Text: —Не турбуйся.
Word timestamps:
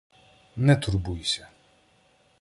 —Не 0.67 0.75
турбуйся. 0.81 1.45